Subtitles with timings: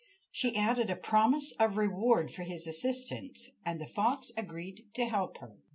[0.31, 5.37] She added a promise of reward for his assistance, and the fox agreed to help
[5.37, 5.59] her.